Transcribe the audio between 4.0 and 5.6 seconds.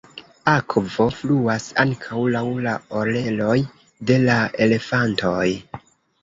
de la elefantoj.